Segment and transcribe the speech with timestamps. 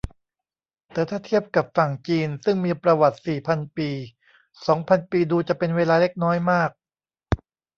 [0.93, 3.89] แต่ถ้าเทียบกับฝั่งจีนซึ่งมีประวัติสี่พันปี
[4.67, 6.69] สองพันปีดูจะเป็นเวลาเล็กน้อยมาก